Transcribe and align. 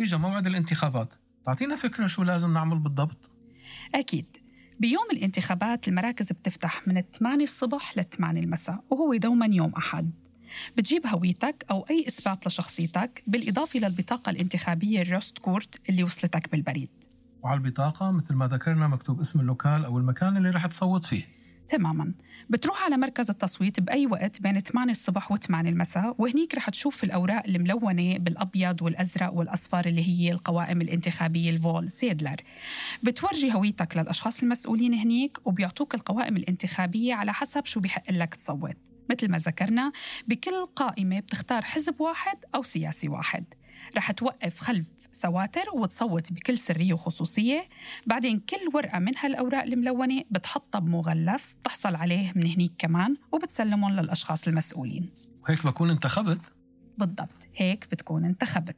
إجا 0.00 0.16
موعد 0.16 0.46
الانتخابات. 0.46 1.14
تعطينا 1.46 1.76
فكرة 1.76 2.06
شو 2.06 2.22
لازم 2.22 2.52
نعمل 2.52 2.78
بالضبط؟ 2.78 3.30
أكيد. 3.94 4.26
بيوم 4.80 5.04
الانتخابات 5.12 5.88
المراكز 5.88 6.32
بتفتح 6.32 6.88
من 6.88 7.00
8 7.00 7.44
الصبح 7.44 7.98
ل 7.98 8.04
8 8.04 8.40
المساء 8.40 8.84
وهو 8.90 9.14
دوما 9.14 9.46
يوم 9.46 9.72
أحد. 9.74 10.10
بتجيب 10.76 11.06
هويتك 11.06 11.64
أو 11.70 11.86
أي 11.90 12.04
إثبات 12.08 12.46
لشخصيتك 12.46 13.22
بالإضافة 13.26 13.78
للبطاقة 13.78 14.30
الانتخابية 14.30 15.02
ال 15.02 15.38
röstkort 15.38 15.88
اللي 15.88 16.04
وصلتك 16.04 16.52
بالبريد. 16.52 16.90
وعلى 17.42 17.58
البطاقة 17.58 18.10
مثل 18.10 18.34
ما 18.34 18.46
ذكرنا 18.48 18.88
مكتوب 18.88 19.20
اسم 19.20 19.40
ال 19.40 19.47
lokal 19.47 19.84
أو 19.84 19.98
المكان 19.98 20.36
اللي 20.36 20.50
رح 20.50 20.66
تصوت 20.66 21.04
فيه. 21.04 21.39
تماما. 21.66 22.12
بتروح 22.50 22.84
على 22.84 22.96
مركز 22.96 23.30
التصويت 23.30 23.80
بأي 23.80 24.06
وقت 24.06 24.42
بين 24.42 24.60
8 24.60 24.90
الصبح 24.90 25.32
و 25.32 25.36
8 25.36 25.70
المساء 25.70 26.14
وهنيك 26.18 26.54
رح 26.54 26.70
تشوف 26.70 27.04
الأوراق 27.04 27.42
الملونة 27.48 28.18
بالأبيض 28.18 28.82
والأزرق 28.82 29.32
والأصفر 29.32 29.86
اللي 29.86 30.08
هي 30.08 30.32
القوائم 30.32 30.80
الانتخابية 30.80 31.50
ال 31.50 31.90
valsedlar 31.90 32.36
بتورجي 33.02 33.54
هويتك 33.54 33.96
للأشخاص 33.96 34.42
المسؤولين 34.42 34.94
هنيك 34.94 35.38
وبيعطوك 35.44 35.94
القوائم 35.94 36.36
الانتخابية 36.36 37.14
على 37.14 37.32
حسب 37.32 37.66
شو 37.66 37.80
بيحق 37.80 38.10
لك 38.10 38.34
تصوت. 38.34 38.76
مثل 39.10 39.30
ما 39.30 39.38
ذكرنا 39.38 39.92
بكل 40.28 40.66
قائمة 40.76 41.20
بتختار 41.20 41.62
حزب 41.62 42.00
واحد 42.00 42.36
أو 42.54 42.62
سياسي 42.62 43.08
واحد. 43.08 43.44
رح 43.96 44.10
توقف 44.10 44.60
خلف 44.60 44.86
سواتر 45.12 45.64
وتصوت 45.74 46.32
بكل 46.32 46.58
سرية 46.58 46.94
وخصوصية. 46.94 47.68
بعدين 48.06 48.40
كل 48.40 48.74
ورقة 48.74 48.98
من 48.98 49.12
هالأوراق 49.18 49.62
الملونة 49.62 50.24
بتحطها 50.30 50.78
بمغلف 50.78 51.54
بتحصل 51.62 51.94
عليه 51.94 52.32
من 52.36 52.46
هنيك 52.46 52.72
كمان 52.78 53.16
وبتسلمهم 53.32 53.92
للأشخاص 53.92 54.48
المسؤولين. 54.48 55.10
وهيك 55.42 55.66
بكون 55.66 55.90
انتخبت؟ 55.90 56.40
بالضبط 56.98 57.48
هيك 57.56 57.88
بتكون 57.90 58.24
انتخبت. 58.24 58.76